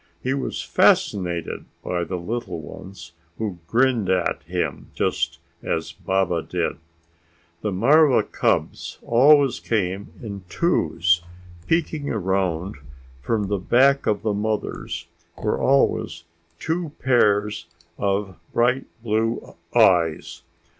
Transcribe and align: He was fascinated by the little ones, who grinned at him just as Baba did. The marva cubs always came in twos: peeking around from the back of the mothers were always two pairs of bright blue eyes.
He 0.23 0.33
was 0.33 0.63
fascinated 0.63 1.65
by 1.83 2.05
the 2.05 2.15
little 2.15 2.59
ones, 2.59 3.11
who 3.37 3.59
grinned 3.67 4.09
at 4.09 4.41
him 4.41 4.87
just 4.95 5.37
as 5.61 5.91
Baba 5.91 6.41
did. 6.41 6.77
The 7.61 7.71
marva 7.71 8.23
cubs 8.23 8.97
always 9.03 9.59
came 9.59 10.11
in 10.23 10.43
twos: 10.49 11.21
peeking 11.67 12.09
around 12.09 12.77
from 13.21 13.43
the 13.45 13.59
back 13.59 14.07
of 14.07 14.23
the 14.23 14.33
mothers 14.33 15.05
were 15.37 15.59
always 15.61 16.23
two 16.57 16.93
pairs 16.97 17.67
of 17.99 18.39
bright 18.53 18.87
blue 19.03 19.53
eyes. 19.75 20.41